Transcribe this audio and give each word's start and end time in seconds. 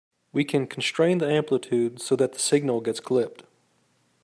We 0.31 0.45
can 0.45 0.65
constrain 0.65 1.19
the 1.19 1.29
amplitude 1.29 2.01
so 2.01 2.15
that 2.15 2.33
the 2.33 2.39
signal 2.39 2.81
gets 2.81 2.99
clipped. 2.99 3.43